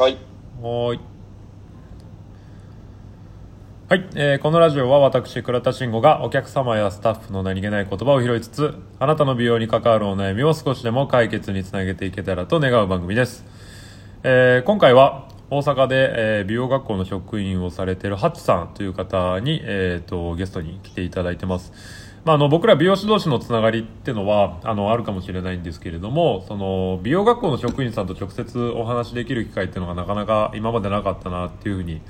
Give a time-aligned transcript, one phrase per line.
[0.00, 0.16] はい。
[0.62, 1.00] はい。
[3.90, 13.44] はい、えーこのラジオは私、倉田慎吾がお客様やスタッフの何気ない言葉を拾いつつ、あなたの美容に関わるお悩みを少しでも解決につなげていけたらと願う番組です。
[14.22, 21.72] えー今回は大阪で、えー美容学校の職員をされているハチさんという方に、えー、とゲストに来ていただいてます。
[22.24, 32.02] まあ、あの僕ら美容師同士のつながりっていうのはあのあるかもしれないんですけれどもその美容学校の職員さんと直接お話しできる機会っていうのがなかなか今までなかったなっていうふうに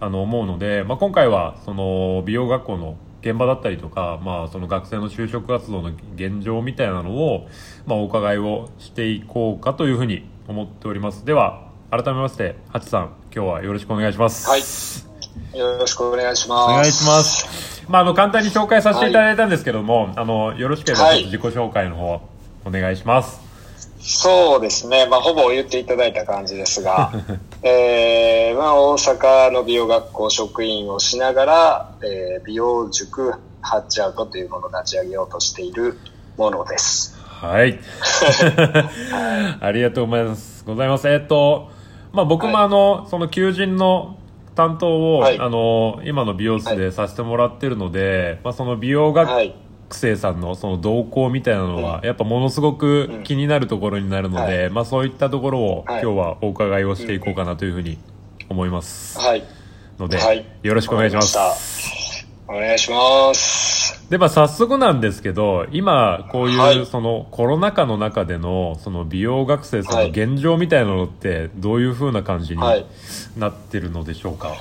[0.00, 7.48] あの思うので、まあ、今回はその美容学校の現場だったりとか、まあ、その学生の就職活動の現状みたいなのを、
[7.86, 14.62] まあ、お伺いをしていこうかというふうに思っておりますでは改めましてハチさん今日はよろしくお願いしますはい。
[15.56, 16.70] よろしくお願いします。
[16.70, 17.84] お願いします。
[17.88, 22.20] まあ、あの、簡単に紹介させていただいたんですけども、あの、よろしければ、自己紹介の方、
[22.64, 23.40] お願いします。
[23.98, 25.06] そうですね。
[25.06, 27.12] まあ、ほぼ言っていただいた感じですが、
[27.62, 35.98] えー、まあ、大阪の美容学校職員をしながら、えー、美容塾ハッチアウトというものを立ち上げようとしている
[36.36, 37.16] ものです。
[37.22, 37.78] はい。
[39.60, 40.64] ありがとうございます。
[40.66, 41.08] ございます。
[41.08, 41.75] えっと、
[42.16, 44.18] まあ、僕もはいあの、その求人の
[44.54, 49.54] 担当を、はいあの、今の美容室でさせてもらってるので、まあ、その美容学はい。
[49.88, 57.96] 生さんのその動向みたいなのは、やっぱものすごく気になるところになるので、はまあそういったところをはい今日はお伺いをしていこうかなというふうに
[58.48, 59.16] 思います。
[59.20, 59.44] はい。
[59.98, 62.26] ので、はいよろしくお願いします。
[62.48, 63.75] お願いします。
[64.10, 66.86] で、まあ早速なんですけど、今こういう、はい。
[66.86, 70.10] そのコロナ禍の中でのその美容学生さんのはい。
[70.10, 72.86] 現状みたいなのってどういう風な感じにはい。
[73.36, 74.54] なってるのでしょうか？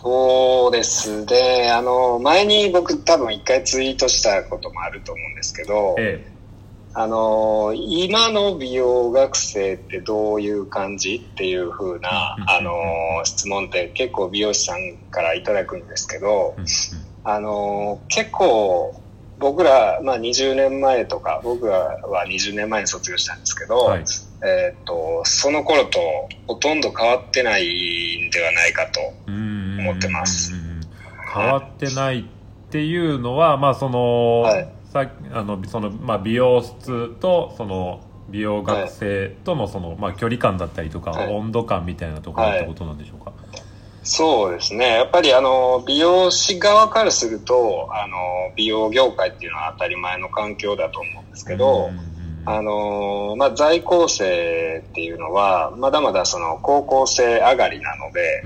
[0.00, 1.70] そうですね。
[1.70, 6.24] あの、前に僕多分一回ツイートしたこともあると思うんですけど、え
[6.94, 12.72] あの、今の美容学生ってどういう感じっていう風なうん、あの、
[13.24, 16.56] 質問って結構美容師さんからいただくんですけど
[17.28, 19.00] あの、結構
[19.38, 24.04] 僕ら、まあ20年前とか、僕らは20年前に卒業したんですけど、はい
[24.44, 25.98] えっ、と、その頃と
[26.46, 29.00] ほとんど変わってないんではないかと。
[29.26, 30.52] うん思ってます
[31.34, 32.24] 変わってないっ
[32.70, 38.00] ていうのは、まあその、はいさあのそのまあ美容室とその
[38.30, 43.32] 美容学生とのその、まあ距離感だったりとか、はい温度感みたいなところってことなんでしょうか？
[44.02, 44.94] そうですね。
[44.94, 48.16] やっぱりあの、美容師側からすると、あの、
[48.56, 51.90] 美容業界っていうのは当たり前の環境だと思うんですけど、
[52.46, 58.42] あの、まあ、在校生っていうのは、まだまだその高校生上がりなので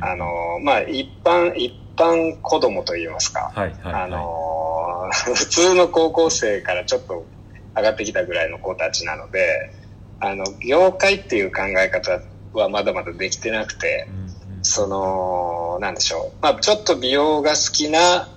[0.00, 0.26] あの、
[0.62, 3.52] まあ、一般、一般子供といいますか。
[3.82, 7.26] あの、 普通の高校生からちょっと
[7.74, 9.72] 上がってきたぐらいの子たちなので、
[10.20, 12.20] あの、業界っていう考え方
[12.52, 14.21] はまだまだできてなくて、うんうん
[14.62, 16.42] その、なんでしょう。
[16.42, 18.28] まあ、ちょっと美容が好きな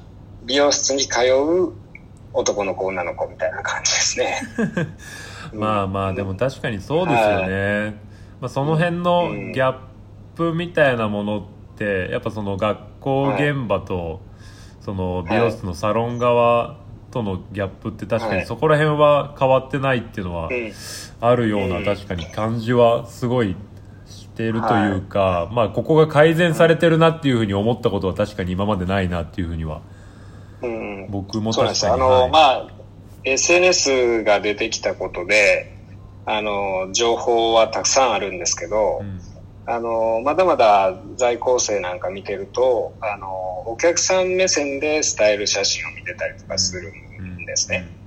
[0.44, 1.74] 美容室に通う
[2.34, 4.42] 男の子、女の子みたいな感じですね。
[5.54, 8.02] まあまあでも確かにそうですよね、
[8.42, 9.76] まあ、その辺のうんギャッ
[10.36, 11.44] プみたいなものっ
[11.78, 14.22] てやっぱその学校現場と
[14.82, 16.78] その美容室のサロン側
[17.12, 20.74] とのギャップって確かはいにそこら辺は変わってないっていうのはうん。
[21.22, 23.56] あるようなうん確かに感じはすごい
[24.36, 29.82] してるというかまあここが改善されてるなっていうふうに思ったことは確かに今までないなっていうふうには
[30.62, 31.08] うん。
[31.10, 31.92] 僕もそうなんですよ。
[31.92, 32.68] 確かにあの、はいまあ、
[33.24, 35.72] SNS が出てきたことで、
[36.26, 39.20] あの、情報はたくさんあるんですけど、うん
[39.68, 47.88] あの、まだまだ在校生なんか見てると、あの、お客さん目線でスタイル写真を見てたりとかするんですね。
[48.00, 48.05] うん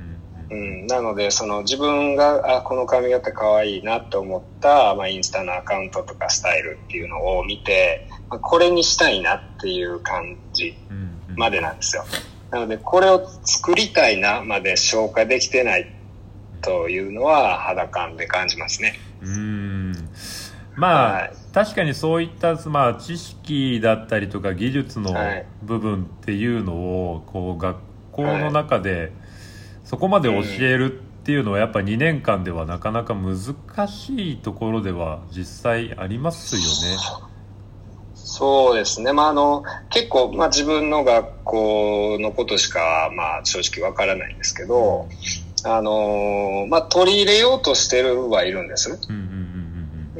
[0.50, 0.58] うん。
[0.58, 10.76] うん、なので、その自分が、あ、この髪型可愛いなと思った、まあ、インスタのアカウントとかスタイルっていうのを見て、まあ、これにしたいなっていう感じ
[11.36, 12.04] までなんですよ。
[12.50, 15.92] なので、これを作りたいなまで消化できてない
[16.62, 18.94] というのは肌感で感じますね。
[19.22, 19.92] うーん。
[20.76, 21.32] まあ、はい。
[21.52, 25.46] 確かにそういった、まあ、知識だったりとか技術のはい。
[25.62, 27.76] 部分っていうのをこう学
[28.12, 29.12] 校の中で
[29.88, 36.98] そこまで教えるっていうのはやっぱ2年間ではなかなか難しいところでは実際ありますよね。
[38.14, 39.14] そうですね。
[39.14, 45.08] まあ、あの、結構、まあ、自分の学校のことしか、まあ、正直わからないんですけど、
[45.64, 48.98] あの、まあ、取り入れようとしてるはいるんです。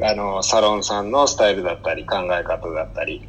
[0.01, 3.23] あの、サロンさんのスタイルだったり、考え方だったり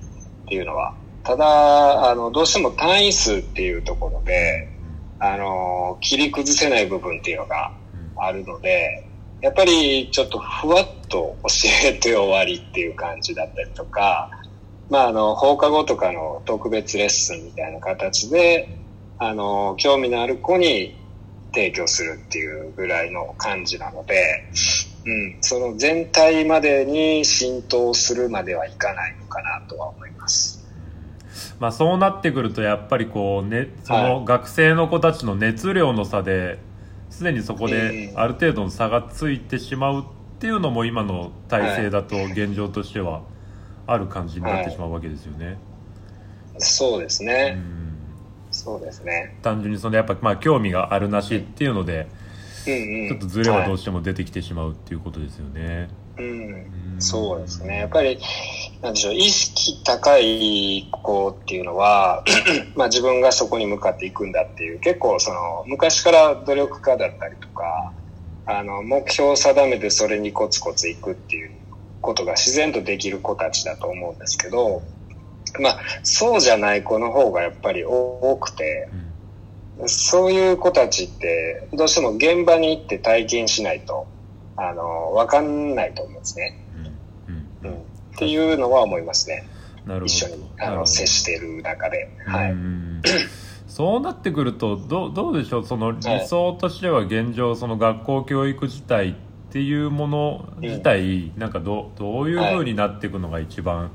[0.46, 0.94] っていうのは。
[1.22, 4.79] ただ、あの、どうしても単位数っていうところで、
[5.20, 7.72] あの、切り崩せない部分っていうのが
[8.16, 9.06] あるので、
[9.42, 11.48] やっぱりちょっとふわっと教
[11.84, 14.30] えて終わりっていう感じだったりとか、
[14.88, 18.78] まあ、あの、放課後とかの特別レッスンみたいな形で、
[19.18, 20.96] あの、興味のある子に
[21.52, 24.48] 提供するっていうぐらいの感じなので、
[25.06, 30.59] うん、その全体までに浸透するまではいかないのかなとは思います。
[31.60, 36.58] まあ、そうなってくるとやっぱりこう、ね、その学生の子たちの熱量の差で
[37.10, 40.04] すでにそこである程度の差がついてしまうっ
[40.40, 43.22] ていうのも今の体制だと現状としては
[43.86, 45.46] ある感じになってしまうわけですよね。
[45.46, 45.56] はい、
[46.58, 47.58] そうですね、
[48.50, 49.36] そうですね。
[49.42, 52.06] 単純にそのやっぱまあ興味があるなしっていうので、
[52.64, 55.90] ちょっとズレはどうしても出てきてしまうっていうことですよね。
[56.18, 57.80] うん、そうですね。
[57.80, 58.18] やっぱり、
[58.82, 62.24] なんでしょう、意識高い子っていうのは、
[62.76, 67.92] まあ自分がそこに向かっていくんだっていう、結構その、昔から努力家だったりとか、
[68.46, 71.50] あの、目標を定めてそれにコツコツいくっていう
[72.00, 74.82] ことが自然とできる子たちだと思うんですけど、
[75.60, 78.88] まあ、そうじゃない子の方がやっぱり多くて、
[79.86, 84.06] そういう子たちって、どうしても現場に行って体験しないと、
[84.56, 86.54] あの、わかんないと思うんですね。
[87.64, 87.89] うん。
[88.10, 89.48] うん、っていうのは思いますね。
[89.86, 90.06] なるほど。
[90.06, 92.08] 一緒に、あの、接している中で。
[92.26, 92.54] はい。
[93.66, 99.14] そうなってくると、どどうでしょう、その理想としては現状、その学校教育自体っ
[99.52, 103.92] ていうもの自体、うん、なんかどどういうふうになっていくのが一番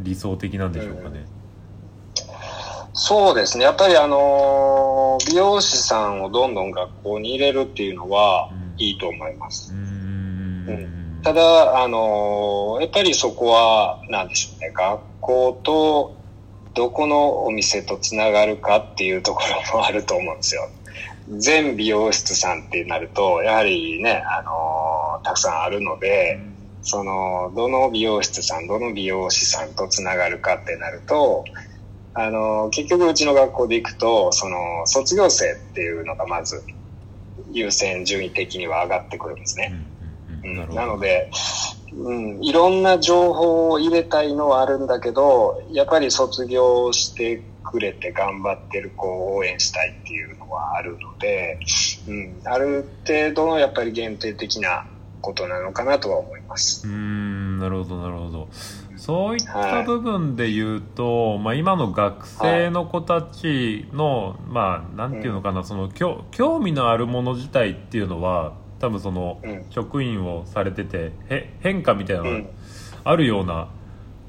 [0.00, 1.20] 理想的なんでしょうかね？
[1.20, 1.36] うん
[2.98, 3.64] そうですね。
[3.64, 9.70] やっぱりあの美容師さんをどんどん学校に入れるっていうのは、いいと思います。
[9.72, 10.66] うん、
[11.26, 14.72] ただ、あのやっぱりそこは、なんでしょうね。
[14.72, 16.16] 学校と、
[16.74, 19.42] どこのお店とつながるかっていうとこ
[19.72, 20.60] ろもあると思うんですよ。
[21.36, 24.42] 全美容室さんってなると、やはりね、あ
[25.16, 26.38] のたくさんあるので、
[26.82, 31.44] その、どの美容室さん、どの美容師さんとつながるかってなると、
[32.14, 36.62] あの、結局うちの学校で行くと、その、卒業生っていうのがまず、
[37.50, 39.70] 優先順位的には上がってくるんですね。
[39.72, 39.95] うん、
[40.54, 41.30] なので、
[41.92, 51.58] うん、いろんな情報を入れたいのはあるんだけど、やっぱり卒業してくれて頑張ってる子を応援したいっていうのはあるので、
[52.08, 54.86] うん、ある程度のやっぱり限定的な
[55.20, 56.86] ことなのかなとは思います。
[56.86, 58.48] うん、なるほど、なるほど。
[58.96, 72.50] そういった部分で言うと、はい、まあ、今の学生の子たちの、はい、まあ、なんていうのかな、うん、その興興味のあるもの自体っていうのは多分その、うん、職員をされててへ変化みたいなのが
[73.04, 73.68] あるような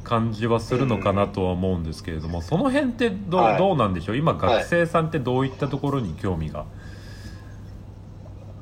[0.04, 4.18] 感じはするのかなとは思うんですけれども、その辺ってど,、うどうなんでしょう？
[4.18, 6.66] 今学生さんってどういったところに興味が、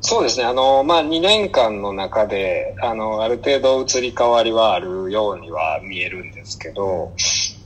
[0.08, 0.46] そうですね。
[0.46, 7.14] あの、まあ、2年間の中で、あの、ある程度移り変わりはあるようには見えるんですけど、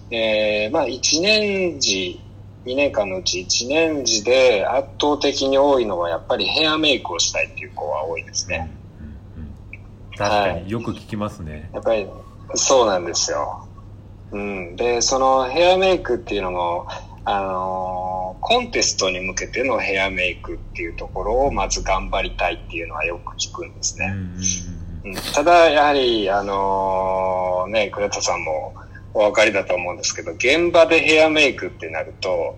[0.09, 2.21] えー、まあ、1年時、
[2.69, 8.71] 2年間のうち1年時で圧倒的に多いのはやっぱりヘアメイクをしたいっていう子は多いですね。
[10.15, 11.69] 確かに、よく聞きますね。
[11.73, 12.05] やっぱり、
[12.53, 13.65] そうなんですよ。
[14.31, 14.75] うん。
[14.75, 16.87] で、そのヘアメイクっていうのも、
[17.23, 24.13] あのー、コンテストに向けてのヘアメイクっていうところをまず頑張りたいっていうのはよく聞くんですね。
[25.05, 28.73] うん、ただ、やはり、あのー、ね、倉田さんも
[29.13, 32.57] お分かりだと思うんですけど、現場でヘアメイクってなると、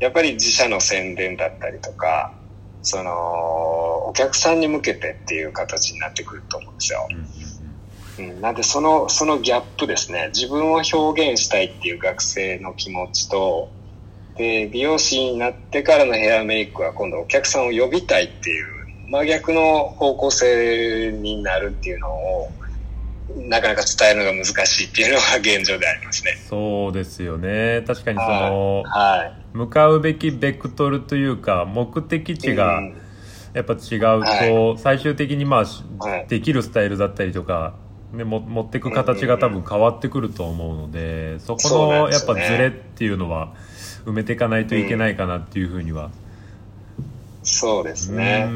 [0.00, 2.32] やっぱり自社の宣伝だったりとか、
[2.82, 3.12] その、
[4.08, 7.08] お客さんに向けてっていう形になってくると思うんですよ。
[8.18, 10.30] うん、なんでその、そのギャップですね。
[10.34, 13.70] 自分を表現したいっていう学生の気持ちと、
[14.36, 18.66] で、美容師になってからのヘアメイクは今度お客さんを呼びたいっていう
[19.08, 22.50] 真逆の方向性になるっていうのを
[23.36, 26.36] なかなか伝えるのが難しいっていうのが現状でありますね。
[26.48, 27.82] そうですよね。
[27.86, 32.80] 確かにその、はい、向かうべきベクトルというか目的地が
[33.54, 37.74] やっぱ違うと、はい、最終的にまあ、はい、できるスタイルだったりとか、
[38.12, 43.54] ね、も持っていく形が多分変わってくると思うので、そこのやっぱズレっていうのは、
[44.04, 46.10] 埋めていかないといけないかなっていうふうには、
[47.42, 48.48] そうですね。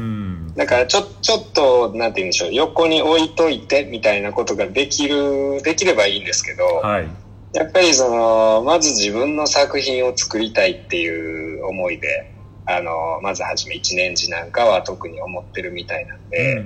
[0.55, 7.07] だからちょ、ちょっと、なんて言うんでしょう、横に置いといてみたいなことができる、できればいいんですけど、はい、
[7.53, 12.33] やっぱりその、まず自分の作品を作りたいっていう思いで、
[12.65, 16.65] あの、まずはじめ一年時なんかは特に思ってるみたいなんで、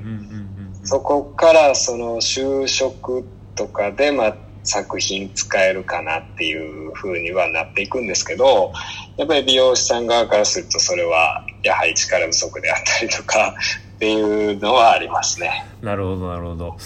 [0.83, 3.25] そこからその就職
[3.55, 8.73] とかで、まあ、作品使えるかなっていう風にはなっていくんですけど、
[9.17, 13.55] やっぱり美容師さん側からするとそれはやはり力不足であったりとか、
[13.95, 15.65] っていうのはありますね。
[15.81, 16.77] なるほどなるほど。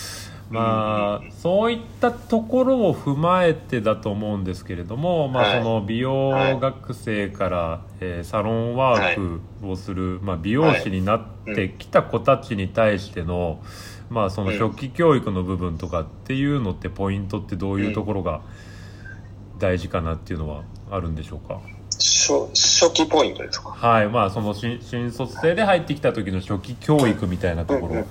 [0.49, 5.63] まあ、そういったところを踏まえてだと思うんですけれども、まあ、はい。
[5.63, 11.23] その美容学生から、えーサロンワークをする、まあ、美容師になっ
[11.55, 13.59] てきた子たちに対しての,、
[14.09, 14.59] まあ、そのうん。
[14.59, 18.41] 初期教育の部分とかっていうのってポイントってどういうところが
[19.57, 21.15] 大事かなっていうのはあるん。
[21.15, 21.59] でしょうか、
[21.99, 23.69] 初初期ポイントですか？
[23.69, 28.05] はいまあその新新卒生で入ってきた時の初期教育みたいなところ、うんうん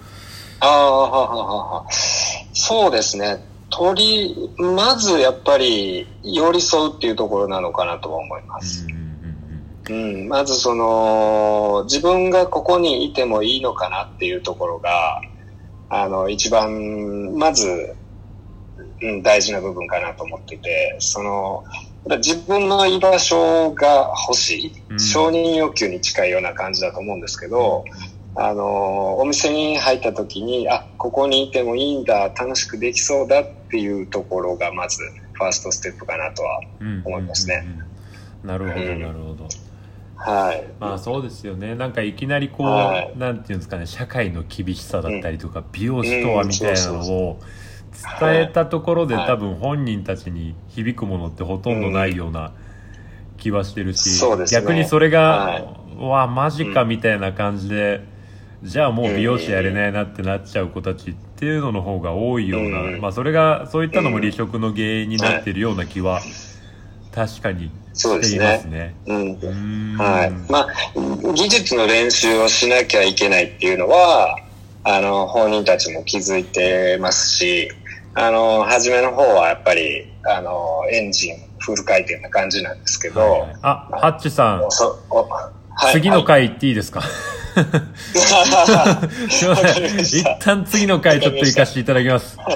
[0.60, 1.86] ああ、はははは。
[1.90, 3.44] そうですね。
[3.68, 8.86] 取り、まずやっぱり寄り添うっていうところなのかなとは思います。
[8.86, 15.20] うんうんうん、まずその、自分がここにいてもいいのかなっていうところが、
[15.90, 17.94] あの、一番、まず、
[19.02, 21.64] うん、大事な部分かなと思ってて、その、
[22.18, 24.96] 自分の居場所が欲しうん。
[24.96, 27.84] い、承認欲求に近いような感じだと思うんですけど、
[28.36, 34.98] あの、お店に入った時に、あ、ここにいてもいいんだ、楽しくできそうだっていうところが、まず、
[35.32, 37.02] ファーストステップかなとはうん。
[37.04, 37.62] 思いますね。
[37.64, 37.84] うん
[38.44, 39.00] なるほどうん。
[39.00, 39.48] なるほど、
[40.16, 40.64] はい。
[40.78, 41.74] まあそうですよね。
[41.74, 43.18] なんかいきなりこう、はい。
[43.18, 47.40] なんていうんですかね社会の厳しさだったりとか、美容師とはみたいなのうんそうを
[48.20, 49.26] 伝えたところで、はい。
[49.26, 52.52] 多分本人たちに響くものってほとんどないような
[53.38, 54.60] 気はしてるし、そうですね。
[54.60, 55.64] 逆にそれが、はい。
[55.96, 58.00] わマジかみたいな感じで、
[58.62, 63.00] じゃあもう美容師やれないなってなっちゃう子たちっていうのの方が多いような、うん。
[63.00, 66.20] まあそれがそういったのも離職の原因になってるような気は
[67.14, 68.96] 確かにしていますね。
[69.06, 69.96] うん。
[69.96, 70.30] はい。
[70.50, 70.66] まあ、
[71.32, 74.36] 技術の練習をしなきゃいけないっていうのは、
[74.82, 77.70] あの、本人たちも気づいてますし、
[78.14, 87.10] あの、初めの方はやっぱり、あの、エンジンフル回転な感じなんですけど、はいはいあ、ハッチさん、はい次の回行っていいですか、はい
[87.54, 90.00] すいません。
[90.00, 92.36] 一旦次の回ちょっと行かせていただきます。